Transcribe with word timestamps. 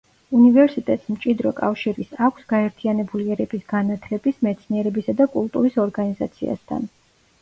უნივერსიტეტს 0.35 1.11
მჭიდრო 1.17 1.51
კავშირის 1.59 2.15
აქვს 2.27 2.47
გაერთიანებული 2.55 3.27
ერების 3.35 3.67
განათლების, 3.75 4.41
მეცნიერებისა 4.49 5.17
და 5.21 5.29
კულტურის 5.37 5.79
ორგანიზაციასთან. 5.89 6.93